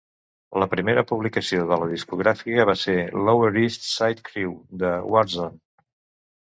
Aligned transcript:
La 0.61 0.67
primera 0.69 1.03
publicació 1.11 1.67
de 1.73 1.77
la 1.83 1.89
discogràfica 1.91 2.65
va 2.71 2.77
ser 2.87 2.97
"Lower 3.29 3.53
East 3.67 3.87
Side 3.93 4.27
Crew" 4.33 4.59
de 4.85 4.97
Warzone. 5.15 5.59